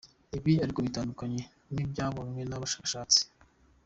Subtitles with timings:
[0.37, 1.41] Ibi ariko bitandukanye
[1.73, 3.21] n’ibyabonywe n’aba bashakashatsi.